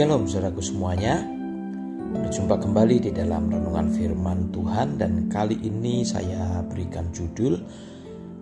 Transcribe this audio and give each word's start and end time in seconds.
Shalom 0.00 0.24
saudaraku 0.24 0.64
semuanya. 0.64 1.20
Berjumpa 2.24 2.56
kembali 2.56 3.04
di 3.04 3.10
dalam 3.12 3.52
renungan 3.52 3.92
firman 3.92 4.48
Tuhan 4.48 4.96
Dan 4.96 5.28
kali 5.28 5.60
ini 5.60 6.08
saya 6.08 6.64
berikan 6.64 7.12
judul 7.12 7.60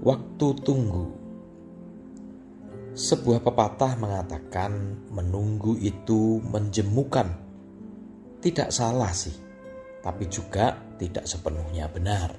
Waktu 0.06 0.46
Tunggu. 0.62 1.06
Sebuah 2.94 3.42
pepatah 3.42 3.98
mengatakan 3.98 5.02
menunggu 5.10 5.74
itu 5.82 6.38
menjemukan. 6.46 7.26
Tidak 8.38 8.70
salah 8.70 9.10
sih 9.10 9.34
Tapi 9.98 10.30
juga 10.30 10.78
tidak 10.94 11.26
sepenuhnya 11.26 11.90
benar. 11.90 12.38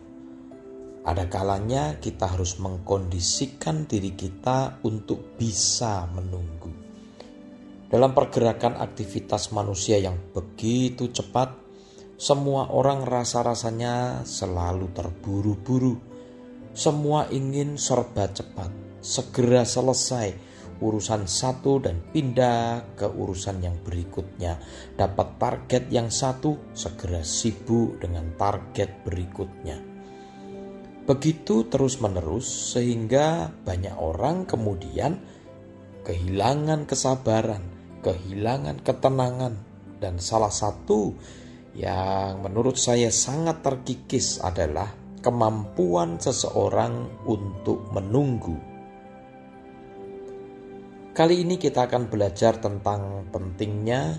Ada 1.03 1.27
kalanya 1.27 1.99
kita 1.99 2.39
harus 2.39 2.55
mengkondisikan 2.55 3.83
diri 3.83 4.15
kita 4.15 4.79
untuk 4.87 5.35
bisa 5.35 6.07
menunggu. 6.07 6.68
Dalam 7.89 8.13
pergerakan 8.13 8.77
aktivitas 8.77 9.49
manusia 9.49 9.97
yang 9.97 10.13
begitu 10.29 11.09
cepat, 11.09 11.57
semua 12.21 12.69
orang 12.69 13.01
rasa-rasanya 13.01 14.21
selalu 14.29 14.93
terburu-buru. 14.93 15.97
Semua 16.69 17.25
ingin 17.33 17.81
serba 17.81 18.29
cepat, 18.29 18.69
segera 19.01 19.65
selesai 19.65 20.37
urusan 20.85 21.25
satu 21.25 21.81
dan 21.81 21.97
pindah 22.13 22.93
ke 22.93 23.09
urusan 23.09 23.57
yang 23.57 23.81
berikutnya. 23.81 24.61
Dapat 24.93 25.41
target 25.41 25.83
yang 25.89 26.13
satu, 26.13 26.69
segera 26.77 27.25
sibuk 27.25 27.97
dengan 27.97 28.37
target 28.37 29.01
berikutnya. 29.01 29.81
Begitu 31.09 31.65
terus-menerus, 31.73 32.77
sehingga 32.77 33.49
banyak 33.65 33.97
orang 33.97 34.45
kemudian 34.45 35.17
kehilangan 36.05 36.85
kesabaran 36.85 37.78
kehilangan 37.99 38.81
ketenangan 38.83 39.53
dan 39.99 40.17
salah 40.17 40.51
satu 40.51 41.11
yang 41.75 42.41
menurut 42.41 42.79
saya 42.79 43.11
sangat 43.11 43.61
terkikis 43.61 44.41
adalah 44.41 44.89
kemampuan 45.19 46.17
seseorang 46.17 47.23
untuk 47.27 47.91
menunggu. 47.91 48.55
Kali 51.11 51.43
ini 51.43 51.59
kita 51.59 51.91
akan 51.91 52.07
belajar 52.07 52.63
tentang 52.63 53.27
pentingnya 53.27 54.15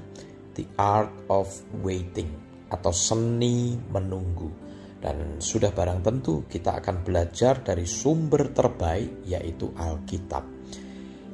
the 0.53 0.69
art 0.77 1.09
of 1.33 1.49
waiting 1.81 2.29
atau 2.69 2.93
seni 2.93 3.81
menunggu. 3.89 4.53
Dan 5.01 5.41
sudah 5.41 5.73
barang 5.73 6.05
tentu 6.05 6.45
kita 6.45 6.77
akan 6.77 7.01
belajar 7.01 7.65
dari 7.65 7.89
sumber 7.89 8.53
terbaik 8.53 9.25
yaitu 9.25 9.73
Alkitab. 9.73 10.60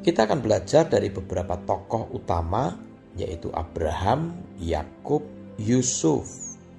Kita 0.06 0.22
akan 0.22 0.38
belajar 0.38 0.86
dari 0.86 1.10
beberapa 1.10 1.58
tokoh 1.66 2.14
utama 2.14 2.70
yaitu 3.18 3.50
Abraham, 3.50 4.38
Yakub, 4.54 5.26
Yusuf, 5.58 6.30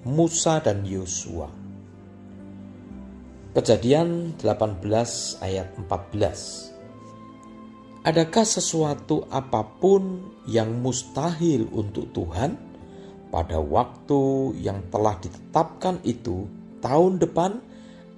Musa 0.08 0.64
dan 0.64 0.88
Yosua. 0.88 1.52
Kejadian 3.52 4.40
18 4.40 5.44
ayat 5.44 5.68
14. 5.76 8.08
Adakah 8.08 8.46
sesuatu 8.48 9.28
apa 9.28 9.76
pun 9.76 10.32
yang 10.48 10.80
mustahil 10.80 11.68
untuk 11.76 12.08
Tuhan 12.16 12.56
pada 13.28 13.60
waktu 13.60 14.56
yang 14.56 14.88
telah 14.88 15.20
ditetapkan 15.20 16.00
itu 16.08 16.48
tahun 16.80 17.20
depan 17.20 17.60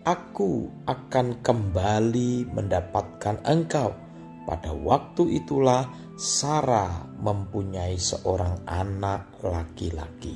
aku 0.06 0.70
akan 0.86 1.42
kembali 1.42 2.54
mendapatkan 2.54 3.42
engkau 3.50 4.09
pada 4.50 4.74
waktu 4.74 5.46
itulah 5.46 5.86
Sarah 6.18 7.06
mempunyai 7.22 8.02
seorang 8.02 8.66
anak 8.66 9.38
laki-laki. 9.46 10.34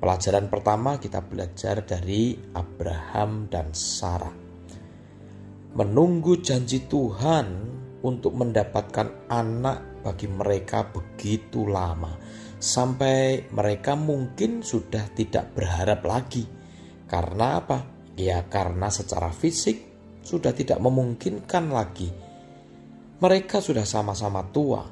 Pelajaran 0.00 0.48
pertama 0.48 0.96
kita 0.96 1.20
belajar 1.20 1.84
dari 1.84 2.32
Abraham 2.56 3.52
dan 3.52 3.76
Sarah. 3.76 4.32
Menunggu 5.76 6.40
janji 6.40 6.88
Tuhan 6.88 7.46
untuk 8.00 8.32
mendapatkan 8.32 9.28
anak 9.28 10.00
bagi 10.00 10.32
mereka 10.32 10.88
begitu 10.88 11.68
lama 11.68 12.16
sampai 12.56 13.52
mereka 13.52 14.00
mungkin 14.00 14.64
sudah 14.64 15.12
tidak 15.12 15.52
berharap 15.52 16.00
lagi. 16.08 16.48
Karena 17.04 17.60
apa? 17.60 17.84
Ya 18.16 18.48
karena 18.48 18.88
secara 18.88 19.28
fisik 19.28 19.76
sudah 20.24 20.56
tidak 20.56 20.80
memungkinkan 20.80 21.68
lagi 21.68 22.27
mereka 23.18 23.58
sudah 23.58 23.82
sama-sama 23.82 24.46
tua. 24.54 24.86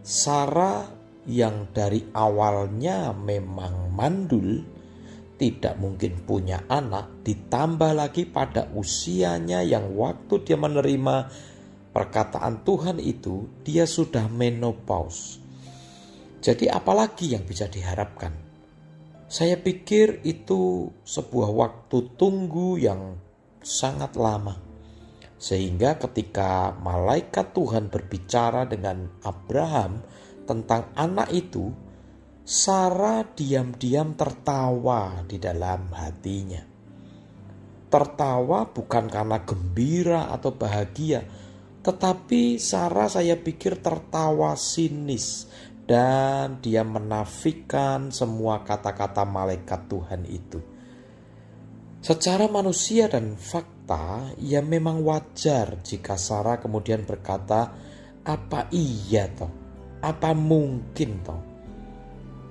Sarah 0.00 0.84
yang 1.28 1.72
dari 1.72 2.04
awalnya 2.12 3.12
memang 3.12 3.92
mandul, 3.92 4.64
tidak 5.40 5.80
mungkin 5.80 6.20
punya 6.24 6.64
anak, 6.68 7.24
ditambah 7.24 7.92
lagi 7.96 8.28
pada 8.28 8.68
usianya 8.76 9.64
yang 9.64 9.96
waktu 9.96 10.44
dia 10.44 10.60
menerima 10.60 11.16
perkataan 11.92 12.60
Tuhan 12.64 13.00
itu, 13.00 13.48
dia 13.64 13.88
sudah 13.88 14.28
menopause. 14.28 15.40
Jadi 16.40 16.68
apalagi 16.68 17.36
yang 17.36 17.44
bisa 17.44 17.68
diharapkan? 17.68 18.32
Saya 19.30 19.60
pikir 19.60 20.24
itu 20.26 20.90
sebuah 21.04 21.50
waktu 21.52 22.16
tunggu 22.16 22.80
yang 22.80 23.16
sangat 23.60 24.16
lama. 24.16 24.69
Sehingga 25.40 25.96
ketika 25.96 26.76
malaikat 26.76 27.56
Tuhan 27.56 27.88
berbicara 27.88 28.68
dengan 28.68 29.08
Abraham 29.24 30.04
tentang 30.44 30.92
anak 30.92 31.32
itu, 31.32 31.72
Sarah 32.44 33.24
diam-diam 33.24 34.12
tertawa 34.12 35.24
di 35.24 35.40
dalam 35.40 35.88
hatinya. 35.96 36.60
Tertawa 37.88 38.68
bukan 38.68 39.08
karena 39.08 39.40
gembira 39.40 40.28
atau 40.28 40.52
bahagia, 40.52 41.24
tetapi 41.80 42.60
Sarah 42.60 43.08
saya 43.08 43.40
pikir 43.40 43.80
tertawa 43.80 44.52
sinis 44.60 45.48
dan 45.88 46.60
dia 46.60 46.84
menafikan 46.84 48.12
semua 48.12 48.60
kata-kata 48.62 49.24
malaikat 49.24 49.88
Tuhan 49.88 50.22
itu. 50.28 50.60
Secara 52.00 52.46
manusia 52.46 53.10
dan 53.12 53.34
fakta, 53.36 53.79
ya 54.38 54.60
memang 54.62 55.02
wajar 55.02 55.82
jika 55.82 56.14
Sarah 56.14 56.62
kemudian 56.62 57.02
berkata, 57.02 57.74
apa 58.22 58.70
iya 58.70 59.26
toh? 59.32 59.50
Apa 60.00 60.36
mungkin 60.36 61.10
toh? 61.24 61.40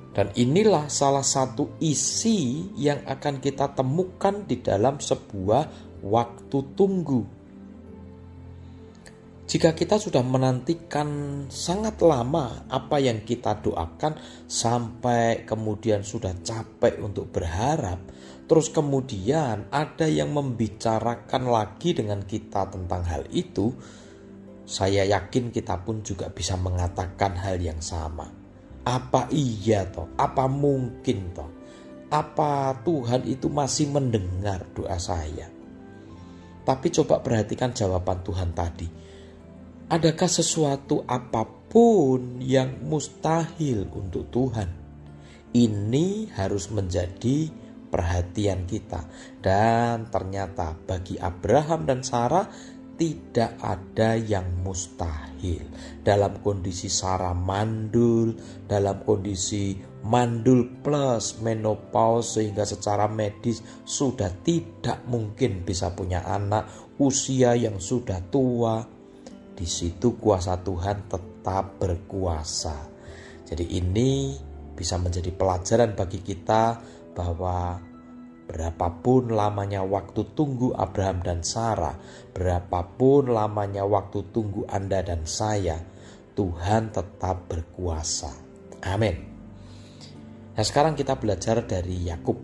Dan 0.09 0.33
inilah 0.35 0.89
salah 0.89 1.23
satu 1.23 1.79
isi 1.79 2.67
yang 2.75 3.05
akan 3.05 3.39
kita 3.39 3.71
temukan 3.77 4.43
di 4.43 4.59
dalam 4.59 4.97
sebuah 4.97 5.95
waktu 6.03 6.57
tunggu. 6.75 7.21
Jika 9.49 9.73
kita 9.73 9.97
sudah 9.97 10.21
menantikan 10.21 11.09
sangat 11.49 12.05
lama 12.05 12.69
apa 12.69 13.01
yang 13.01 13.25
kita 13.25 13.57
doakan 13.57 14.45
sampai 14.45 15.41
kemudian 15.41 16.05
sudah 16.05 16.37
capek 16.45 17.01
untuk 17.01 17.33
berharap, 17.33 17.97
Terus 18.49 18.73
kemudian 18.73 19.69
ada 19.69 20.09
yang 20.09 20.33
membicarakan 20.33 21.53
lagi 21.53 21.93
dengan 21.93 22.25
kita 22.25 22.65
tentang 22.73 23.05
hal 23.05 23.29
itu, 23.29 23.69
saya 24.65 25.05
yakin 25.05 25.53
kita 25.53 25.77
pun 25.85 26.01
juga 26.01 26.33
bisa 26.33 26.57
mengatakan 26.57 27.37
hal 27.37 27.61
yang 27.61 27.77
sama. 27.77 28.25
Apa 28.89 29.29
iya 29.29 29.85
toh? 29.85 30.09
Apa 30.17 30.49
mungkin 30.49 31.29
toh? 31.29 31.49
Apa 32.09 32.73
Tuhan 32.81 33.29
itu 33.29 33.53
masih 33.53 33.93
mendengar 33.93 34.65
doa 34.73 34.97
saya? 34.97 35.45
Tapi 36.65 36.87
coba 36.89 37.21
perhatikan 37.21 37.69
jawaban 37.69 38.25
Tuhan 38.25 38.49
tadi. 38.57 38.89
Adakah 39.93 40.29
sesuatu 40.29 41.05
apa 41.05 41.45
pun 41.69 42.41
yang 42.41 42.81
mustahil 42.81 43.85
untuk 43.93 44.25
Tuhan? 44.33 44.69
Ini 45.53 46.33
harus 46.33 46.69
menjadi 46.73 47.68
perhatian 47.89 48.69
kita. 48.69 49.03
Dan 49.41 50.07
ternyata 50.07 50.77
bagi 50.77 51.17
Abraham 51.17 51.89
dan 51.89 52.05
Sarah 52.05 52.45
tidak 52.99 53.55
ada 53.63 54.19
yang 54.19 54.59
mustahil. 54.59 55.63
Dalam 56.03 56.43
kondisi 56.43 56.91
Sarah 56.91 57.31
mandul, 57.31 58.35
dalam 58.67 59.07
kondisi 59.07 59.71
mandul 60.03 60.83
plus 60.83 61.39
menopause 61.39 62.35
sehingga 62.39 62.67
secara 62.67 63.07
medis 63.07 63.63
sudah 63.87 64.27
tidak 64.43 65.07
mungkin 65.07 65.63
bisa 65.63 65.95
punya 65.95 66.27
anak, 66.27 66.67
usia 66.99 67.55
yang 67.55 67.79
sudah 67.79 68.19
tua. 68.27 68.83
Di 69.55 69.67
situ 69.67 70.19
kuasa 70.19 70.59
Tuhan 70.59 71.07
tetap 71.07 71.79
berkuasa. 71.79 72.75
Jadi 73.47 73.79
ini 73.79 74.35
bisa 74.75 74.95
menjadi 74.99 75.31
pelajaran 75.35 75.95
bagi 75.95 76.19
kita 76.23 76.79
bahwa 77.19 77.83
berapapun 78.47 79.35
lamanya 79.35 79.83
waktu 79.83 80.23
tunggu 80.31 80.71
Abraham 80.71 81.19
dan 81.19 81.43
Sarah, 81.43 81.99
berapapun 82.31 83.35
lamanya 83.35 83.83
waktu 83.83 84.23
tunggu 84.31 84.63
Anda 84.71 85.03
dan 85.03 85.27
saya, 85.27 85.83
Tuhan 86.31 86.95
tetap 86.95 87.51
berkuasa. 87.51 88.31
Amin. 88.87 89.19
Nah, 90.55 90.63
sekarang 90.63 90.95
kita 90.95 91.19
belajar 91.19 91.59
dari 91.67 92.07
Yakub. 92.07 92.39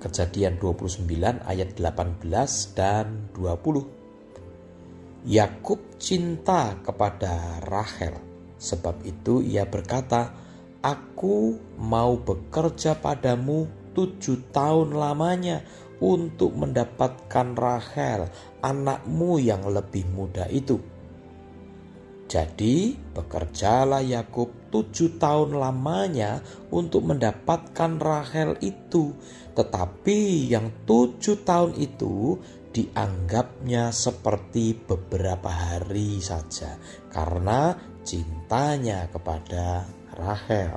Kejadian 0.00 0.56
29 0.56 1.04
ayat 1.44 1.76
18 1.76 2.24
dan 2.72 3.28
20. 3.36 5.28
Yakub 5.28 5.78
cinta 6.02 6.74
kepada 6.82 7.62
Rahel. 7.62 8.18
Sebab 8.58 9.06
itu 9.06 9.38
ia 9.38 9.62
berkata, 9.68 10.41
Aku 10.82 11.62
mau 11.78 12.18
bekerja 12.18 12.98
padamu 12.98 13.70
tujuh 13.94 14.50
tahun 14.50 14.98
lamanya 14.98 15.62
untuk 16.02 16.58
mendapatkan 16.58 17.54
Rahel, 17.54 18.26
anakmu 18.66 19.38
yang 19.38 19.62
lebih 19.70 20.02
muda 20.10 20.50
itu. 20.50 20.82
Jadi 22.26 22.98
bekerjalah 23.14 24.02
Yakub 24.02 24.50
tujuh 24.74 25.22
tahun 25.22 25.54
lamanya 25.54 26.42
untuk 26.74 27.06
mendapatkan 27.06 28.00
Rahel 28.02 28.58
itu. 28.58 29.14
Tetapi 29.54 30.50
yang 30.50 30.72
tujuh 30.88 31.46
tahun 31.46 31.78
itu 31.78 32.40
dianggapnya 32.72 33.92
seperti 33.92 34.72
beberapa 34.72 35.52
hari 35.52 36.18
saja 36.24 36.80
karena 37.12 37.76
cintanya 38.02 39.06
kepada 39.12 39.84
Rahel. 40.16 40.76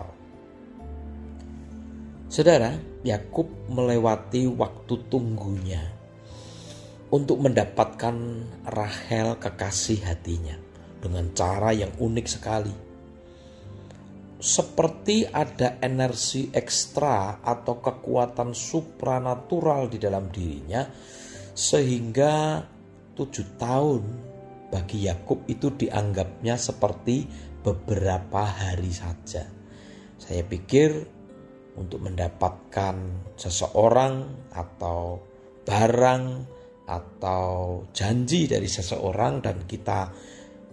Saudara, 2.28 2.76
Yakub 3.08 3.48
melewati 3.72 4.44
waktu 4.50 5.08
tunggunya 5.08 5.96
untuk 7.16 7.40
mendapatkan 7.40 8.16
Rahel 8.68 9.40
kekasih 9.40 10.04
hatinya 10.04 10.60
dengan 11.00 11.32
cara 11.32 11.72
yang 11.72 11.96
unik 11.96 12.28
sekali. 12.28 12.76
Seperti 14.36 15.24
ada 15.24 15.80
energi 15.80 16.52
ekstra 16.52 17.40
atau 17.40 17.80
kekuatan 17.80 18.52
supranatural 18.52 19.88
di 19.88 19.98
dalam 20.02 20.28
dirinya, 20.28 20.84
sehingga 21.56 22.68
tujuh 23.16 23.56
tahun 23.56 24.04
bagi 24.68 25.08
Yakub 25.08 25.48
itu 25.48 25.72
dianggapnya 25.72 26.60
seperti 26.60 27.24
beberapa 27.64 28.44
hari 28.44 28.92
saja. 28.92 29.48
Saya 30.20 30.44
pikir 30.44 30.92
untuk 31.80 32.04
mendapatkan 32.04 32.96
seseorang 33.40 34.46
atau 34.52 35.24
barang 35.64 36.24
atau 36.86 37.82
janji 37.96 38.46
dari 38.46 38.68
seseorang 38.70 39.42
dan 39.42 39.64
kita 39.66 40.12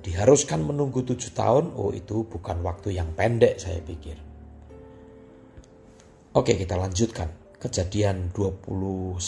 diharuskan 0.02 0.66
menunggu 0.66 1.06
tujuh 1.06 1.30
tahun, 1.30 1.78
oh 1.78 1.94
itu 1.94 2.26
bukan 2.26 2.58
waktu 2.66 2.98
yang 2.98 3.14
pendek 3.14 3.56
saya 3.62 3.78
pikir. 3.78 4.18
Oke 6.34 6.58
kita 6.58 6.74
lanjutkan 6.74 7.30
kejadian 7.62 8.34
29 8.34 9.22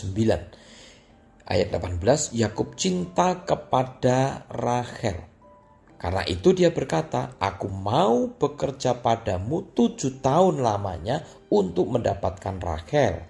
ayat 1.48 1.72
18 1.72 2.34
Yakub 2.36 2.76
cinta 2.76 3.44
kepada 3.44 4.48
Rahel 4.48 5.34
karena 6.04 6.20
itu 6.28 6.52
dia 6.52 6.68
berkata, 6.68 7.32
aku 7.40 7.72
mau 7.72 8.28
bekerja 8.28 9.00
padamu 9.00 9.72
tujuh 9.72 10.20
tahun 10.20 10.60
lamanya 10.60 11.24
untuk 11.48 11.88
mendapatkan 11.88 12.60
Rahel, 12.60 13.24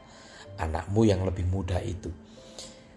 anakmu 0.58 1.06
yang 1.06 1.22
lebih 1.22 1.46
muda 1.46 1.78
itu. 1.78 2.10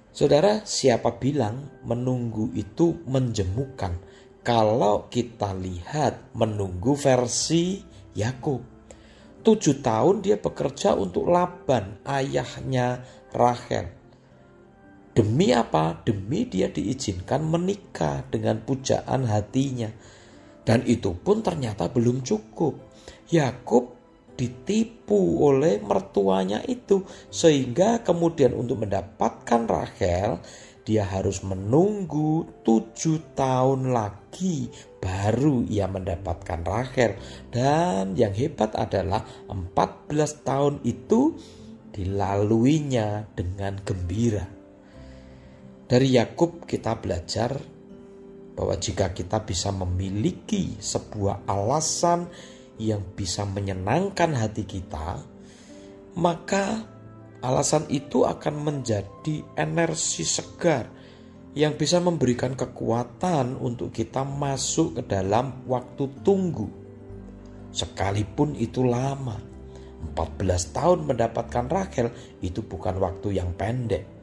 Saudara, 0.09 0.65
siapa 0.65 1.21
bilang 1.21 1.85
menunggu 1.85 2.49
itu 2.57 3.05
menjemukan? 3.05 4.01
Kalau 4.41 5.13
kita 5.13 5.53
lihat 5.53 6.33
menunggu 6.33 6.97
versi 6.97 7.77
Yakub. 8.17 8.65
Tujuh 9.45 9.77
tahun 9.85 10.25
dia 10.25 10.41
bekerja 10.41 10.97
untuk 10.97 11.29
Laban, 11.29 12.01
ayahnya 12.01 13.05
Rahel. 13.29 13.96
Demi 15.17 15.49
apa? 15.49 15.97
Demi 16.05 16.45
dia 16.45 16.69
diizinkan 16.69 17.41
menikah 17.41 18.21
dengan 18.29 18.61
pujaan 18.61 19.25
hatinya. 19.25 19.89
Dan 20.61 20.85
itu 20.85 21.17
pun 21.17 21.41
ternyata 21.41 21.89
belum 21.89 22.21
cukup. 22.21 22.77
Yakub 23.33 23.97
ditipu 24.37 25.41
oleh 25.41 25.81
mertuanya 25.81 26.61
itu 26.69 27.01
sehingga 27.33 28.05
kemudian 28.05 28.53
untuk 28.53 28.85
mendapatkan 28.85 29.65
Rahel 29.65 30.37
dia 30.85 31.01
harus 31.01 31.41
menunggu 31.41 32.45
tujuh 32.61 33.33
tahun 33.33 33.89
lagi 33.89 34.69
baru 35.01 35.65
ia 35.65 35.89
mendapatkan 35.89 36.61
Rahel 36.61 37.17
dan 37.49 38.13
yang 38.13 38.37
hebat 38.37 38.77
adalah 38.77 39.25
14 39.49 40.45
tahun 40.45 40.85
itu 40.85 41.33
dilaluinya 41.97 43.25
dengan 43.33 43.81
gembira 43.81 44.56
dari 45.87 46.19
Yakub 46.19 46.67
kita 46.67 46.99
belajar 46.99 47.55
bahwa 48.59 48.75
jika 48.75 49.15
kita 49.15 49.39
bisa 49.47 49.71
memiliki 49.71 50.75
sebuah 50.75 51.47
alasan 51.47 52.27
yang 52.75 52.99
bisa 53.15 53.47
menyenangkan 53.47 54.35
hati 54.35 54.67
kita, 54.67 55.23
maka 56.19 56.83
alasan 57.39 57.87
itu 57.87 58.27
akan 58.27 58.55
menjadi 58.67 59.47
energi 59.55 60.27
segar 60.27 60.91
yang 61.55 61.79
bisa 61.79 62.03
memberikan 62.03 62.53
kekuatan 62.53 63.55
untuk 63.55 63.95
kita 63.95 64.27
masuk 64.27 64.99
ke 64.99 65.03
dalam 65.07 65.63
waktu 65.71 66.11
tunggu. 66.19 66.67
Sekalipun 67.71 68.59
itu 68.59 68.83
lama, 68.83 69.39
14 70.11 70.75
tahun 70.75 70.99
mendapatkan 71.07 71.65
Rachel 71.71 72.11
itu 72.43 72.59
bukan 72.59 72.99
waktu 72.99 73.39
yang 73.39 73.55
pendek 73.55 74.16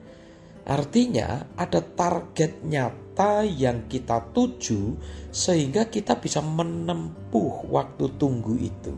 Artinya 0.65 1.53
ada 1.61 1.85
target 1.85 2.65
nyata 2.65 3.45
yang 3.45 3.85
kita 3.85 4.33
tuju 4.33 4.97
sehingga 5.29 5.93
kita 5.93 6.17
bisa 6.17 6.41
menempuh 6.41 7.69
waktu 7.69 8.09
tunggu 8.17 8.57
itu. 8.57 8.97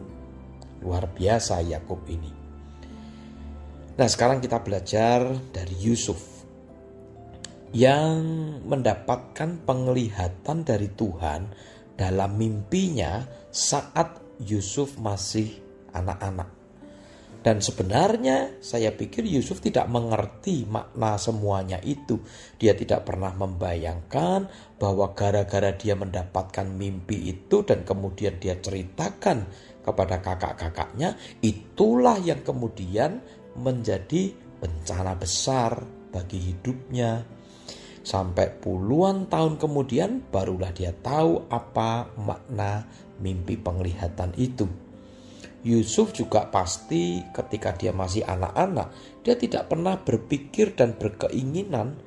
Luar 0.87 1.11
biasa 1.11 1.67
Yakub 1.67 2.07
ini. 2.07 2.31
Nah, 3.97 4.07
sekarang 4.07 4.39
kita 4.39 4.63
belajar 4.63 5.27
dari 5.51 5.75
Yusuf 5.83 6.37
yang 7.75 8.23
mendapatkan 8.63 9.67
penglihatan 9.67 10.63
dari 10.63 10.89
Tuhan 10.95 11.51
dalam 11.97 12.37
mimpinya 12.37 13.27
saat 13.51 14.21
Yusuf 14.39 15.01
masih 15.01 15.61
anak-anak. 15.97 16.56
Dan 17.47 17.63
sebenarnya 17.63 18.59
saya 18.59 18.91
pikir 18.91 19.23
Yusuf 19.23 19.63
tidak 19.63 19.87
mengerti 19.87 20.67
makna 20.67 21.15
semuanya 21.15 21.79
itu. 21.79 22.19
Dia 22.59 22.75
tidak 22.75 23.07
pernah 23.07 23.31
membayangkan 23.39 24.51
bahwa 24.83 25.15
gara-gara 25.15 25.71
dia 25.79 25.95
mendapatkan 25.95 26.67
mimpi 26.67 27.31
itu 27.31 27.63
dan 27.63 27.87
kemudian 27.87 28.43
dia 28.43 28.59
ceritakan 28.59 29.47
kepada 29.79 30.19
kakak-kakaknya, 30.19 31.15
itulah 31.39 32.19
yang 32.19 32.43
kemudian 32.43 33.23
menjadi 33.55 34.35
bencana 34.59 35.15
besar 35.15 35.87
bagi 36.11 36.51
hidupnya. 36.51 37.23
Sampai 38.03 38.59
puluhan 38.59 39.31
tahun 39.31 39.63
kemudian 39.63 40.35
barulah 40.35 40.75
dia 40.75 40.91
tahu 40.91 41.47
apa 41.47 42.11
makna 42.19 42.91
mimpi 43.23 43.55
penglihatan 43.55 44.35
itu. 44.35 44.86
Yusuf 45.67 46.15
juga 46.15 46.47
pasti 46.47 47.27
ketika 47.35 47.75
dia 47.75 47.91
masih 47.91 48.23
anak-anak, 48.23 48.95
dia 49.27 49.35
tidak 49.35 49.67
pernah 49.67 49.99
berpikir 49.99 50.79
dan 50.79 50.95
berkeinginan 50.95 51.99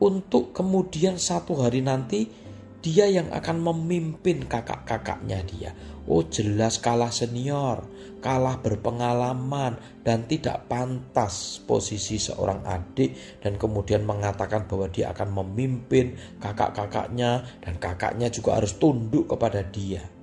untuk 0.00 0.56
kemudian 0.56 1.20
satu 1.20 1.60
hari 1.60 1.84
nanti 1.84 2.32
dia 2.80 3.04
yang 3.10 3.28
akan 3.28 3.60
memimpin 3.60 4.48
kakak-kakaknya 4.48 5.44
dia. 5.44 5.70
Oh 6.08 6.24
jelas 6.24 6.80
kalah 6.80 7.12
senior, 7.12 7.84
kalah 8.24 8.56
berpengalaman 8.64 9.76
dan 10.00 10.24
tidak 10.24 10.64
pantas 10.64 11.60
posisi 11.68 12.16
seorang 12.16 12.64
adik 12.64 13.42
dan 13.44 13.60
kemudian 13.60 14.08
mengatakan 14.08 14.64
bahwa 14.64 14.88
dia 14.88 15.12
akan 15.12 15.44
memimpin 15.44 16.16
kakak-kakaknya 16.40 17.44
dan 17.60 17.76
kakaknya 17.76 18.32
juga 18.32 18.56
harus 18.56 18.80
tunduk 18.80 19.28
kepada 19.28 19.60
dia. 19.60 20.17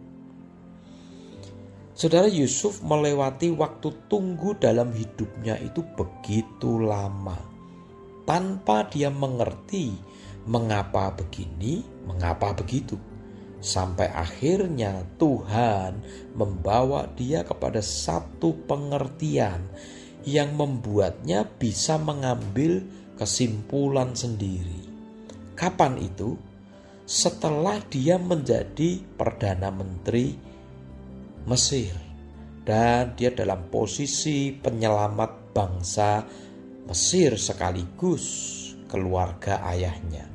Saudara 1.96 2.28
Yusuf 2.28 2.84
melewati 2.84 3.56
waktu 3.56 3.88
tunggu 4.12 4.52
dalam 4.60 4.92
hidupnya 4.92 5.56
itu 5.64 5.80
begitu 5.96 6.76
lama. 6.76 7.40
Tanpa 8.28 8.84
dia 8.92 9.08
mengerti 9.08 9.96
mengapa 10.44 11.16
begini, 11.16 11.88
mengapa 12.04 12.52
begitu. 12.52 13.00
Sampai 13.64 14.12
akhirnya 14.12 15.08
Tuhan 15.16 16.04
membawa 16.36 17.08
dia 17.16 17.48
kepada 17.48 17.80
satu 17.80 18.52
pengertian 18.68 19.64
yang 20.28 20.52
membuatnya 20.52 21.48
bisa 21.48 21.96
mengambil 21.96 22.84
kesimpulan 23.16 24.12
sendiri. 24.12 24.84
Kapan 25.56 25.96
itu? 26.04 26.36
Setelah 27.08 27.80
dia 27.88 28.20
menjadi 28.20 29.00
Perdana 29.16 29.72
Menteri 29.72 30.45
Mesir 31.46 31.94
dan 32.66 33.14
dia 33.14 33.30
dalam 33.30 33.70
posisi 33.70 34.50
penyelamat 34.50 35.32
bangsa 35.54 36.26
Mesir 36.86 37.38
sekaligus 37.38 38.26
keluarga 38.86 39.62
ayahnya. 39.70 40.26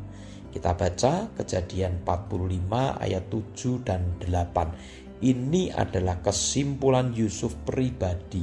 Kita 0.50 0.75
baca 0.75 1.31
kejadian 1.38 2.02
45 2.02 2.99
ayat 2.99 3.25
7 3.31 3.87
dan 3.87 4.19
8. 4.19 5.23
Ini 5.23 5.71
adalah 5.71 6.19
kesimpulan 6.19 7.14
Yusuf 7.14 7.55
pribadi. 7.62 8.43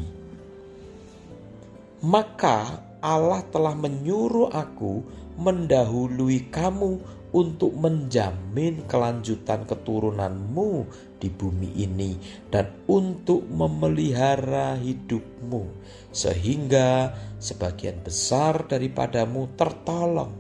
Maka 2.08 2.80
Allah 3.04 3.44
telah 3.52 3.76
menyuruh 3.76 4.56
aku 4.56 5.04
mendahului 5.36 6.48
kamu 6.48 7.17
untuk 7.38 7.78
menjamin 7.78 8.90
kelanjutan 8.90 9.70
keturunanmu 9.70 10.90
di 11.22 11.30
bumi 11.30 11.70
ini 11.86 12.18
dan 12.50 12.74
untuk 12.90 13.46
memelihara 13.46 14.74
hidupmu 14.82 15.70
sehingga 16.10 17.14
sebagian 17.38 18.02
besar 18.02 18.66
daripadamu 18.66 19.54
tertolong. 19.54 20.34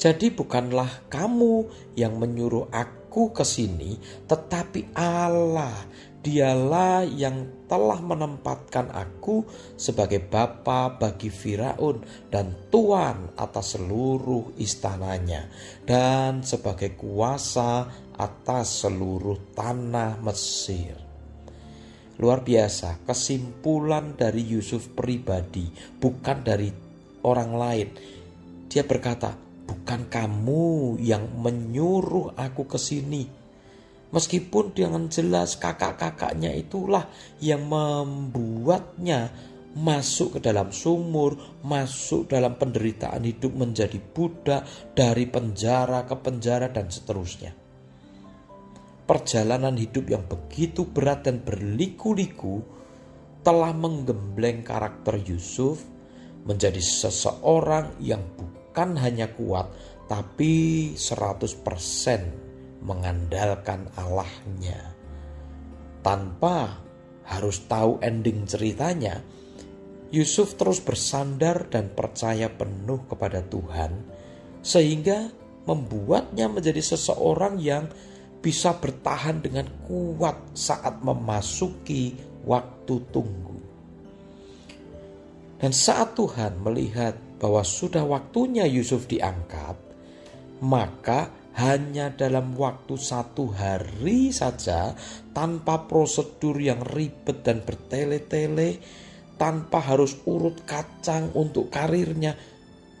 Jadi 0.00 0.32
bukanlah 0.32 1.10
kamu 1.12 1.68
yang 1.98 2.16
menyuruh 2.16 2.70
aku 2.72 3.34
ke 3.34 3.44
sini, 3.44 4.00
tetapi 4.30 4.96
Allah 4.96 5.74
Dialah 6.18 7.06
yang 7.06 7.66
telah 7.70 8.02
menempatkan 8.02 8.90
aku 8.90 9.46
sebagai 9.78 10.18
bapa 10.18 10.98
bagi 10.98 11.30
Firaun 11.30 12.02
dan 12.26 12.68
tuan 12.74 13.30
atas 13.38 13.78
seluruh 13.78 14.58
istananya 14.58 15.46
dan 15.86 16.42
sebagai 16.42 16.98
kuasa 16.98 17.86
atas 18.18 18.82
seluruh 18.82 19.54
tanah 19.54 20.18
Mesir. 20.18 20.98
Luar 22.18 22.42
biasa, 22.42 23.06
kesimpulan 23.06 24.18
dari 24.18 24.42
Yusuf 24.42 24.90
pribadi, 24.90 25.70
bukan 26.02 26.42
dari 26.42 26.66
orang 27.22 27.52
lain. 27.54 27.88
Dia 28.66 28.82
berkata, 28.82 29.38
"Bukan 29.38 30.10
kamu 30.10 30.98
yang 30.98 31.30
menyuruh 31.38 32.34
aku 32.34 32.66
ke 32.66 32.74
sini." 32.74 33.37
Meskipun 34.08 34.72
dengan 34.72 35.12
jelas 35.12 35.60
kakak-kakaknya 35.60 36.56
itulah 36.56 37.04
yang 37.44 37.68
membuatnya 37.68 39.28
masuk 39.76 40.40
ke 40.40 40.48
dalam 40.48 40.72
sumur, 40.72 41.36
masuk 41.60 42.32
dalam 42.32 42.56
penderitaan 42.56 43.20
hidup 43.20 43.52
menjadi 43.52 44.00
budak 44.00 44.64
dari 44.96 45.28
penjara 45.28 46.08
ke 46.08 46.16
penjara 46.16 46.72
dan 46.72 46.88
seterusnya. 46.88 47.52
Perjalanan 49.04 49.76
hidup 49.76 50.08
yang 50.08 50.24
begitu 50.24 50.88
berat 50.88 51.28
dan 51.28 51.44
berliku-liku 51.44 52.64
telah 53.44 53.76
menggembleng 53.76 54.64
karakter 54.64 55.20
Yusuf 55.20 55.84
menjadi 56.48 56.80
seseorang 56.80 58.00
yang 58.00 58.24
bukan 58.36 58.96
hanya 58.96 59.28
kuat 59.36 59.68
tapi 60.08 60.92
100% 60.96 62.47
mengandalkan 62.88 63.92
Allahnya. 64.00 64.96
Tanpa 66.00 66.80
harus 67.28 67.60
tahu 67.68 68.00
ending 68.00 68.48
ceritanya, 68.48 69.20
Yusuf 70.08 70.56
terus 70.56 70.80
bersandar 70.80 71.68
dan 71.68 71.92
percaya 71.92 72.48
penuh 72.48 73.04
kepada 73.04 73.44
Tuhan, 73.44 73.92
sehingga 74.64 75.28
membuatnya 75.68 76.48
menjadi 76.48 76.80
seseorang 76.80 77.60
yang 77.60 77.92
bisa 78.40 78.72
bertahan 78.72 79.44
dengan 79.44 79.68
kuat 79.84 80.56
saat 80.56 81.04
memasuki 81.04 82.16
waktu 82.48 82.94
tunggu. 83.12 83.60
Dan 85.58 85.74
saat 85.74 86.16
Tuhan 86.16 86.62
melihat 86.64 87.18
bahwa 87.36 87.60
sudah 87.66 88.06
waktunya 88.06 88.64
Yusuf 88.64 89.10
diangkat, 89.10 89.76
maka 90.62 91.28
hanya 91.58 92.14
dalam 92.14 92.54
waktu 92.54 92.94
satu 92.94 93.50
hari 93.50 94.30
saja 94.30 94.94
tanpa 95.34 95.90
prosedur 95.90 96.54
yang 96.62 96.78
ribet 96.86 97.42
dan 97.42 97.66
bertele-tele 97.66 98.78
tanpa 99.34 99.82
harus 99.82 100.22
urut 100.22 100.62
kacang 100.62 101.34
untuk 101.34 101.66
karirnya 101.66 102.38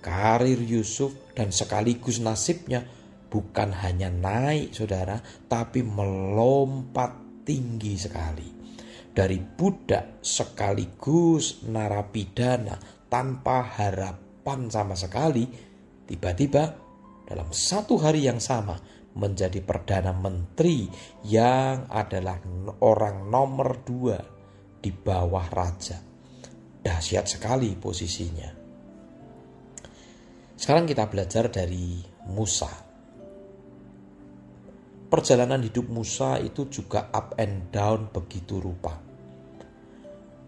karir 0.02 0.58
Yusuf 0.58 1.14
dan 1.38 1.54
sekaligus 1.54 2.18
nasibnya 2.18 2.82
bukan 3.30 3.70
hanya 3.78 4.10
naik 4.10 4.74
saudara 4.74 5.22
tapi 5.46 5.86
melompat 5.86 7.44
tinggi 7.46 7.94
sekali. 7.94 8.58
Dari 9.14 9.38
budak 9.38 10.22
sekaligus 10.22 11.62
narapidana 11.66 12.78
tanpa 13.06 13.66
harapan 13.66 14.66
sama 14.66 14.98
sekali 14.98 15.46
tiba-tiba 16.06 16.87
dalam 17.28 17.52
satu 17.52 18.00
hari 18.00 18.24
yang 18.24 18.40
sama 18.40 18.80
menjadi 19.20 19.60
perdana 19.60 20.16
menteri 20.16 20.88
yang 21.28 21.84
adalah 21.92 22.40
orang 22.80 23.28
nomor 23.28 23.84
dua 23.84 24.16
di 24.80 24.88
bawah 24.88 25.44
raja. 25.52 26.00
Dahsyat 26.80 27.28
sekali 27.28 27.76
posisinya. 27.76 28.48
Sekarang 30.56 30.88
kita 30.88 31.04
belajar 31.04 31.52
dari 31.52 32.00
Musa. 32.32 32.72
Perjalanan 35.08 35.60
hidup 35.60 35.84
Musa 35.92 36.40
itu 36.40 36.64
juga 36.72 37.12
up 37.12 37.36
and 37.36 37.68
down 37.68 38.08
begitu 38.08 38.56
rupa. 38.56 38.96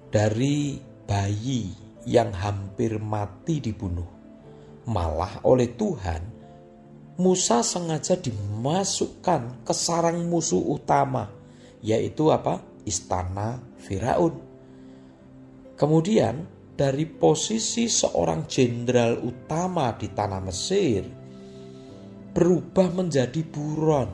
Dari 0.08 0.80
bayi 1.04 1.76
yang 2.08 2.32
hampir 2.32 2.96
mati 2.96 3.60
dibunuh, 3.60 4.08
malah 4.88 5.44
oleh 5.44 5.76
Tuhan 5.76 6.39
Musa 7.20 7.60
sengaja 7.60 8.16
dimasukkan 8.16 9.60
ke 9.68 9.76
sarang 9.76 10.24
musuh 10.24 10.72
utama, 10.72 11.28
yaitu 11.84 12.32
apa? 12.32 12.64
Istana 12.88 13.60
Firaun. 13.76 14.40
Kemudian 15.76 16.48
dari 16.72 17.04
posisi 17.04 17.92
seorang 17.92 18.48
jenderal 18.48 19.20
utama 19.20 19.92
di 20.00 20.08
tanah 20.08 20.40
Mesir 20.40 21.04
berubah 22.32 22.88
menjadi 22.88 23.44
buron. 23.44 24.08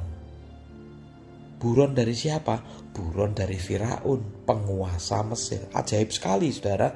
Buron 1.62 1.94
dari 1.94 2.10
siapa? 2.10 2.58
Buron 2.90 3.38
dari 3.38 3.54
Firaun, 3.54 4.42
penguasa 4.42 5.22
Mesir. 5.22 5.70
Ajaib 5.70 6.10
sekali, 6.10 6.50
saudara, 6.50 6.90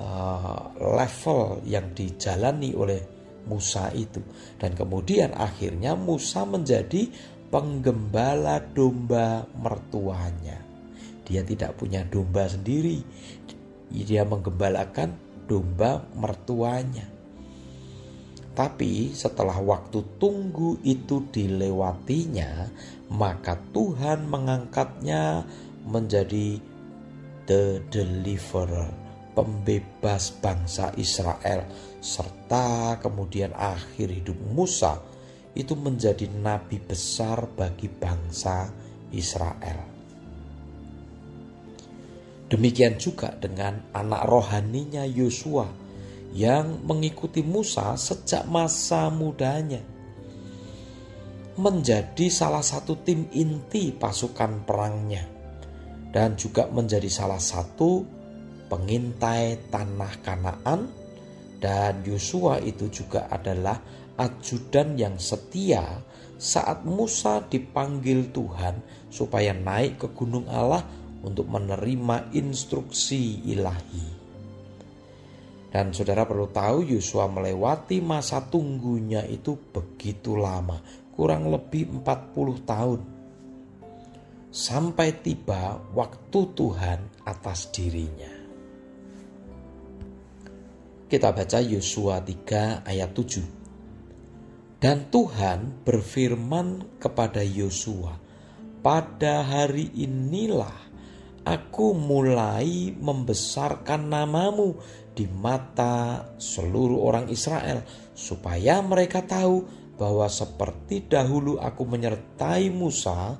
uh, 0.00 0.80
level 0.80 1.60
yang 1.68 1.92
dijalani 1.92 2.72
oleh 2.72 3.11
Musa 3.46 3.90
itu. 3.94 4.22
Dan 4.58 4.74
kemudian 4.74 5.34
akhirnya 5.34 5.98
Musa 5.98 6.42
menjadi 6.46 7.08
penggembala 7.52 8.64
domba 8.72 9.44
mertuanya. 9.58 10.58
Dia 11.22 11.44
tidak 11.44 11.76
punya 11.78 12.02
domba 12.08 12.48
sendiri. 12.48 13.04
Dia 13.92 14.24
menggembalakan 14.24 15.12
domba 15.46 16.00
mertuanya. 16.16 17.12
Tapi 18.52 19.16
setelah 19.16 19.56
waktu 19.64 20.20
tunggu 20.20 20.76
itu 20.84 21.24
dilewatinya, 21.32 22.68
maka 23.08 23.56
Tuhan 23.72 24.28
mengangkatnya 24.28 25.44
menjadi 25.88 26.60
the 27.48 27.80
deliverer, 27.88 28.92
pembebas 29.32 30.36
bangsa 30.36 30.92
Israel 31.00 31.64
serta 32.02 32.98
kemudian 32.98 33.54
akhir 33.54 34.10
hidup 34.10 34.34
Musa 34.50 34.98
itu 35.54 35.78
menjadi 35.78 36.26
nabi 36.26 36.82
besar 36.82 37.46
bagi 37.54 37.86
bangsa 37.86 38.66
Israel. 39.14 39.78
Demikian 42.50 43.00
juga 43.00 43.32
dengan 43.32 43.80
anak 43.96 44.28
rohaninya 44.28 45.08
Yosua 45.08 45.64
yang 46.36 46.84
mengikuti 46.84 47.40
Musa 47.40 47.96
sejak 47.96 48.44
masa 48.44 49.08
mudanya. 49.08 49.80
Menjadi 51.52 52.32
salah 52.32 52.64
satu 52.64 53.00
tim 53.04 53.28
inti 53.32 53.92
pasukan 53.92 54.64
perangnya 54.64 55.24
dan 56.12 56.36
juga 56.36 56.68
menjadi 56.68 57.08
salah 57.08 57.40
satu 57.40 58.04
pengintai 58.72 59.68
tanah 59.68 60.12
Kanaan 60.24 61.01
dan 61.62 62.02
Yosua 62.02 62.58
itu 62.58 62.90
juga 62.90 63.30
adalah 63.30 63.78
ajudan 64.18 64.98
yang 64.98 65.14
setia 65.22 66.02
saat 66.34 66.82
Musa 66.82 67.38
dipanggil 67.46 68.34
Tuhan 68.34 69.06
supaya 69.06 69.54
naik 69.54 70.02
ke 70.02 70.08
gunung 70.10 70.50
Allah 70.50 70.82
untuk 71.22 71.46
menerima 71.46 72.34
instruksi 72.34 73.46
ilahi. 73.46 74.18
Dan 75.70 75.94
saudara 75.94 76.26
perlu 76.26 76.50
tahu 76.50 76.82
Yosua 76.82 77.30
melewati 77.30 78.02
masa 78.02 78.42
tunggunya 78.42 79.22
itu 79.24 79.54
begitu 79.70 80.34
lama, 80.34 80.82
kurang 81.14 81.48
lebih 81.48 82.02
40 82.02 82.66
tahun. 82.66 83.00
sampai 84.52 85.16
tiba 85.24 85.80
waktu 85.96 86.40
Tuhan 86.52 87.24
atas 87.24 87.72
dirinya. 87.72 88.31
Kita 91.12 91.28
baca 91.28 91.60
Yosua 91.60 92.24
3 92.24 92.88
ayat 92.88 93.12
7. 93.12 94.80
Dan 94.80 95.12
Tuhan 95.12 95.84
berfirman 95.84 96.96
kepada 96.96 97.44
Yosua, 97.44 98.16
"Pada 98.80 99.44
hari 99.44 99.92
inilah 99.92 100.72
aku 101.44 101.92
mulai 101.92 102.96
membesarkan 102.96 104.08
namamu 104.08 104.80
di 105.12 105.28
mata 105.28 106.32
seluruh 106.40 107.04
orang 107.04 107.28
Israel, 107.28 107.84
supaya 108.16 108.80
mereka 108.80 109.20
tahu 109.20 109.68
bahwa 110.00 110.24
seperti 110.32 111.12
dahulu 111.12 111.60
aku 111.60 111.92
menyertai 111.92 112.72
Musa, 112.72 113.36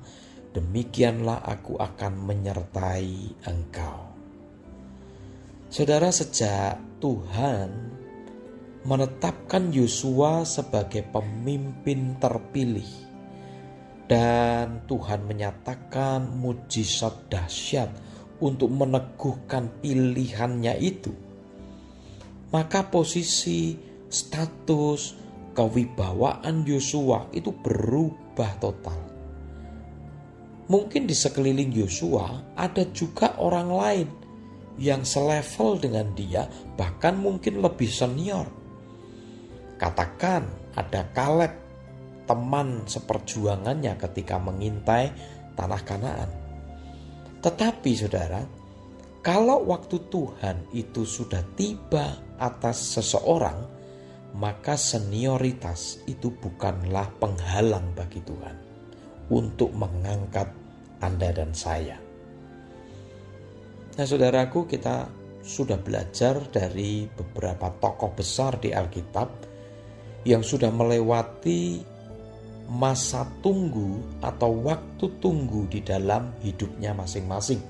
demikianlah 0.53 1.41
aku 1.41 1.81
akan 1.81 2.21
menyertai 2.21 3.41
engkau. 3.49 4.13
Saudara, 5.73 6.13
sejak 6.13 6.92
Tuhan 7.03 7.71
menetapkan 8.87 9.75
Yosua 9.75 10.47
sebagai 10.47 11.03
pemimpin 11.11 12.15
terpilih, 12.23 12.87
dan 14.07 14.87
Tuhan 14.87 15.27
menyatakan 15.27 16.31
mujizat 16.31 17.27
dahsyat 17.27 17.91
untuk 18.39 18.71
meneguhkan 18.71 19.83
pilihannya 19.83 20.79
itu, 20.79 21.11
maka 22.55 22.87
posisi, 22.87 23.75
status, 24.07 25.19
kewibawaan 25.59 26.63
Yosua 26.63 27.35
itu 27.35 27.51
berubah 27.51 28.63
total. 28.63 29.01
Mungkin 30.71 31.11
di 31.11 31.19
sekeliling 31.19 31.75
Yosua 31.75 32.55
ada 32.55 32.87
juga 32.95 33.35
orang 33.43 33.71
lain 33.75 34.22
yang 34.81 35.05
selevel 35.05 35.77
dengan 35.81 36.09
dia, 36.17 36.49
bahkan 36.79 37.19
mungkin 37.19 37.61
lebih 37.61 37.89
senior. 37.89 38.49
Katakan 39.77 40.73
ada 40.79 41.05
Kaleb, 41.13 41.53
teman 42.25 42.87
seperjuangannya 42.87 43.99
ketika 43.99 44.39
mengintai 44.39 45.13
tanah 45.59 45.83
Kanaan. 45.83 46.31
Tetapi 47.43 47.91
saudara, 47.99 48.41
kalau 49.21 49.67
waktu 49.67 49.99
Tuhan 50.09 50.71
itu 50.73 51.03
sudah 51.03 51.43
tiba 51.59 52.19
atas 52.39 52.99
seseorang, 52.99 53.67
maka 54.33 54.79
senioritas 54.79 56.01
itu 56.09 56.33
bukanlah 56.33 57.11
penghalang 57.21 57.93
bagi 57.93 58.25
Tuhan 58.25 58.57
untuk 59.29 59.75
mengangkat 59.77 60.49
anda 61.03 61.31
dan 61.35 61.53
saya. 61.53 62.12
Nah, 63.93 64.09
saudaraku, 64.09 64.65
kita 64.65 65.05
sudah 65.45 65.77
belajar 65.77 66.41
dari 66.49 67.05
beberapa 67.05 67.69
tokoh 67.77 68.17
besar 68.17 68.57
di 68.57 68.73
Alkitab 68.73 69.29
yang 70.25 70.41
sudah 70.41 70.73
melewati 70.73 71.83
masa 72.73 73.29
tunggu 73.45 74.01
atau 74.25 74.65
waktu 74.65 75.07
tunggu 75.21 75.69
di 75.69 75.85
dalam 75.85 76.33
hidupnya 76.41 76.97
masing-masing. 76.97 77.61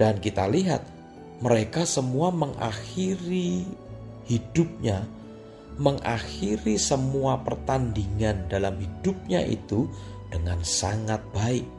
Dan 0.00 0.16
kita 0.16 0.48
lihat 0.48 0.86
mereka 1.44 1.84
semua 1.84 2.32
mengakhiri 2.32 3.68
hidupnya, 4.24 5.04
mengakhiri 5.76 6.80
semua 6.80 7.36
pertandingan 7.44 8.48
dalam 8.48 8.80
hidupnya 8.80 9.44
itu 9.44 9.90
dengan 10.32 10.62
sangat 10.64 11.20
baik 11.36 11.77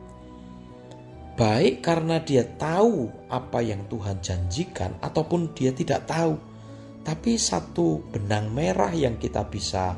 baik 1.40 1.80
karena 1.80 2.20
dia 2.20 2.44
tahu 2.44 3.08
apa 3.32 3.64
yang 3.64 3.88
Tuhan 3.88 4.20
janjikan 4.20 5.00
ataupun 5.00 5.56
dia 5.56 5.72
tidak 5.72 6.04
tahu. 6.04 6.36
Tapi 7.00 7.40
satu 7.40 8.04
benang 8.12 8.52
merah 8.52 8.92
yang 8.92 9.16
kita 9.16 9.48
bisa 9.48 9.96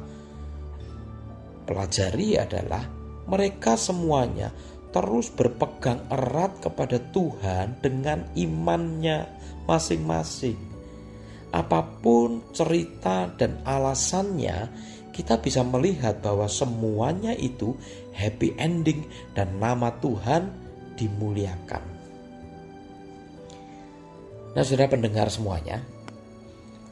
pelajari 1.65 2.37
adalah 2.37 2.85
mereka 3.25 3.73
semuanya 3.73 4.53
terus 4.93 5.33
berpegang 5.33 6.05
erat 6.13 6.61
kepada 6.61 7.01
Tuhan 7.09 7.81
dengan 7.81 8.29
imannya 8.37 9.25
masing-masing. 9.65 10.61
Apa 11.51 11.83
pun 11.99 12.45
cerita 12.53 13.27
dan 13.33 13.59
alasannya, 13.65 14.71
kita 15.11 15.41
bisa 15.41 15.65
melihat 15.65 16.21
bahwa 16.23 16.47
semuanya 16.47 17.35
itu 17.35 17.75
happy 18.15 18.55
ending 18.55 19.03
dan 19.35 19.59
nama 19.59 19.91
Tuhan 19.99 20.60
dimuliakan. 21.01 21.83
Nah, 24.53 24.61
sudah 24.61 24.85
pendengar 24.85 25.33
semuanya, 25.33 25.81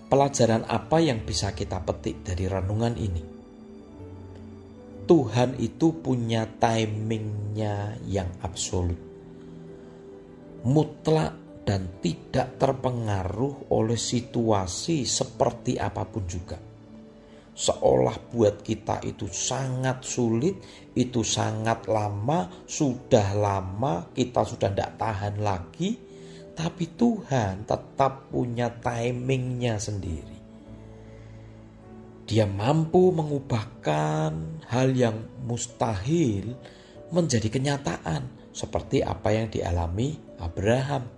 pelajaran 0.09 0.65
apa 0.65 0.97
yang 0.97 1.21
bisa 1.21 1.53
kita 1.53 1.77
petik 1.85 2.25
dari 2.25 2.49
renungan 2.49 2.97
ini? 2.97 3.23
Tuhan 5.05 5.57
itu 5.61 6.01
punya 6.01 6.49
timingnya 6.57 8.01
yang 8.09 8.29
absolut, 8.41 8.97
mutlak 10.65 11.61
dan 11.65 12.01
tidak 12.01 12.57
terpengaruh 12.57 13.69
oleh 13.69 13.97
situasi 13.97 15.05
seperti 15.05 15.77
apa 15.77 16.05
pun 16.05 16.25
juga 16.25 16.68
seolah 17.59 18.31
buat 18.31 18.63
kita 18.63 19.03
itu 19.03 19.27
sangat 19.27 20.07
sulit, 20.07 20.63
itu 20.95 21.27
sangat 21.27 21.91
lama, 21.91 22.47
sudah 22.63 23.35
lama, 23.35 24.07
kita 24.15 24.47
sudah 24.47 24.71
tidak 24.71 24.95
tahan 24.95 25.43
lagi, 25.43 25.99
tapi 26.55 26.87
Tuhan 26.95 27.67
tetap 27.67 28.31
punya 28.31 28.71
timingnya 28.71 29.75
sendiri. 29.75 30.39
Dia 32.23 32.47
mampu 32.47 33.11
mengubahkan 33.11 34.63
hal 34.71 34.95
yang 34.95 35.27
mustahil 35.43 36.55
menjadi 37.11 37.51
kenyataan, 37.51 38.53
seperti 38.55 39.03
apa 39.03 39.35
yang 39.35 39.51
dialami 39.51 40.15
Abraham. 40.39 41.11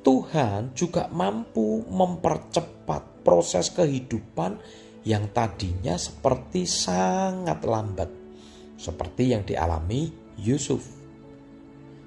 Tuhan 0.00 0.72
juga 0.72 1.10
mampu 1.12 1.84
mempercepat 1.84 3.17
proses 3.28 3.68
kehidupan 3.76 4.56
yang 5.04 5.28
tadinya 5.36 6.00
seperti 6.00 6.64
sangat 6.64 7.60
lambat, 7.60 8.08
seperti 8.80 9.36
yang 9.36 9.44
dialami 9.44 10.08
Yusuf. 10.40 10.80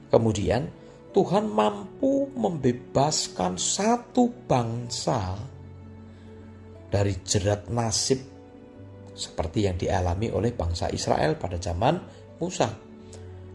Kemudian, 0.10 0.66
Tuhan 1.14 1.46
mampu 1.46 2.26
membebaskan 2.34 3.62
satu 3.62 4.34
bangsa 4.50 5.38
dari 6.90 7.14
jerat 7.22 7.70
nasib, 7.70 8.18
seperti 9.14 9.70
yang 9.70 9.78
dialami 9.78 10.34
oleh 10.34 10.58
bangsa 10.58 10.90
Israel 10.90 11.38
pada 11.38 11.62
zaman 11.62 12.02
Musa. 12.42 12.74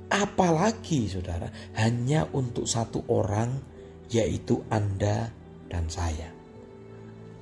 Apalagi, 0.07 1.11
saudara, 1.11 1.50
hanya 1.83 2.31
untuk 2.31 2.70
satu 2.70 3.11
orang, 3.11 3.59
yaitu 4.07 4.62
Anda 4.70 5.35
dan 5.66 5.90
saya. 5.90 6.36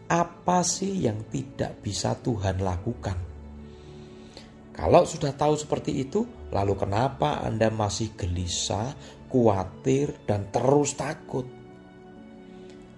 Apa 0.04 0.60
sih 0.60 1.08
yang 1.08 1.24
tidak 1.32 1.80
bisa 1.80 2.12
Tuhan 2.20 2.60
lakukan? 2.60 3.16
Kalau 4.74 5.06
sudah 5.08 5.32
tahu 5.32 5.56
seperti 5.56 6.04
itu, 6.04 6.50
lalu 6.52 6.76
kenapa 6.76 7.40
Anda 7.40 7.70
masih 7.72 8.12
gelisah, 8.18 8.92
khawatir, 9.32 10.12
dan 10.28 10.50
terus 10.52 10.98
takut? 10.98 11.46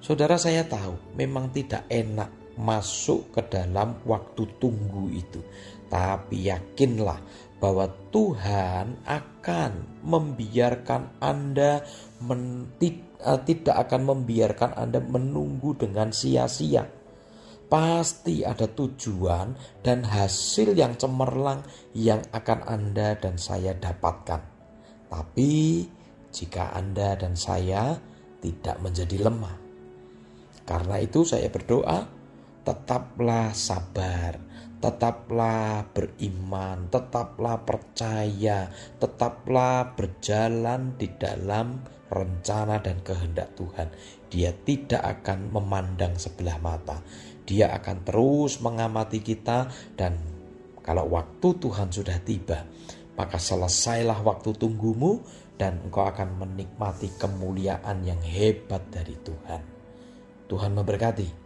Saudara, 0.03 0.41
saya 0.41 0.65
tahu 0.65 1.15
memang 1.15 1.53
tidak 1.53 1.85
enak 1.93 2.57
masuk 2.57 3.37
ke 3.37 3.45
dalam 3.45 4.01
waktu 4.09 4.49
tunggu 4.57 5.13
itu, 5.13 5.45
tapi 5.93 6.49
yakinlah 6.49 7.21
bahwa 7.61 7.87
Tuhan 8.09 9.05
akan 9.05 10.01
membiarkan 10.01 11.21
Anda 11.21 11.85
men, 12.25 12.73
eh, 12.81 13.41
tidak 13.45 13.77
akan 13.85 14.17
membiarkan 14.17 14.75
Anda 14.81 15.05
menunggu 15.05 15.77
dengan 15.77 16.09
sia-sia 16.09 16.96
pasti 17.67 18.47
ada 18.47 18.71
tujuan 18.71 19.55
dan 19.83 20.07
hasil 20.07 20.75
yang 20.75 20.95
cemerlang 20.95 21.67
yang 21.95 22.23
akan 22.31 22.63
Anda 22.67 23.19
dan 23.19 23.39
saya 23.39 23.75
dapatkan. 23.75 24.43
Tapi 25.11 25.87
jika 26.31 26.75
Anda 26.75 27.19
dan 27.19 27.35
saya 27.35 27.99
tidak 28.39 28.79
menjadi 28.83 29.27
lemah. 29.27 29.57
Karena 30.67 30.99
itu 30.99 31.23
saya 31.23 31.47
berdoa, 31.47 32.07
tetaplah 32.67 33.55
sabar, 33.55 34.35
tetaplah 34.83 35.87
beriman, 35.95 36.91
tetaplah 36.91 37.63
percaya, 37.63 38.67
tetaplah 38.99 39.95
berjalan 39.95 40.99
di 40.99 41.07
dalam 41.15 41.87
rencana 42.11 42.83
dan 42.83 42.99
kehendak 43.03 43.55
Tuhan. 43.55 43.91
Dia 44.27 44.51
tidak 44.67 45.23
akan 45.23 45.55
memandang 45.55 46.19
sebelah 46.19 46.59
mata. 46.59 46.99
Dia 47.47 47.71
akan 47.79 48.03
terus 48.03 48.59
mengamati 48.59 49.23
kita 49.23 49.71
dan 49.95 50.19
kalau 50.83 51.07
waktu 51.15 51.49
Tuhan 51.63 51.95
sudah 51.95 52.19
tiba, 52.23 52.67
maka 53.15 53.39
selesailah 53.39 54.23
waktu 54.23 54.55
tunggumu 54.55 55.23
dan 55.57 55.81
engkau 55.83 56.05
akan 56.05 56.37
menikmati 56.43 57.11
kemuliaan 57.17 58.05
yang 58.05 58.21
hebat 58.21 58.87
dari 58.93 59.17
Tuhan. 59.25 59.63
Tuhan 60.47 60.73
memberkati. 60.77 61.46